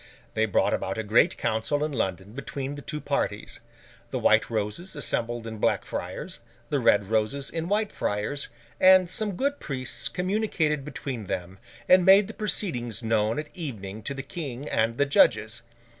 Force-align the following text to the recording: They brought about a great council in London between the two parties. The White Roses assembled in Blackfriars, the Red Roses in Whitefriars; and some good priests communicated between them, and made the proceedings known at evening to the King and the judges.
They 0.33 0.47
brought 0.47 0.73
about 0.73 0.97
a 0.97 1.03
great 1.03 1.37
council 1.37 1.83
in 1.85 1.91
London 1.91 2.33
between 2.33 2.73
the 2.73 2.81
two 2.81 2.99
parties. 2.99 3.59
The 4.09 4.17
White 4.17 4.49
Roses 4.49 4.95
assembled 4.95 5.45
in 5.45 5.59
Blackfriars, 5.59 6.39
the 6.71 6.79
Red 6.79 7.11
Roses 7.11 7.51
in 7.51 7.65
Whitefriars; 7.67 8.47
and 8.79 9.11
some 9.11 9.35
good 9.35 9.59
priests 9.59 10.07
communicated 10.09 10.83
between 10.83 11.27
them, 11.27 11.59
and 11.87 12.03
made 12.03 12.27
the 12.27 12.33
proceedings 12.33 13.03
known 13.03 13.37
at 13.37 13.49
evening 13.53 14.01
to 14.01 14.15
the 14.15 14.23
King 14.23 14.67
and 14.67 14.97
the 14.97 15.05
judges. 15.05 15.61